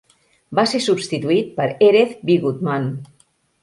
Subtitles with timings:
[0.59, 2.93] Va ser substituït per Erez Vigodman.